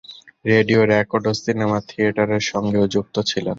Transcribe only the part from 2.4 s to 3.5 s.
সঙ্গেও যুক্ত ছিলেন।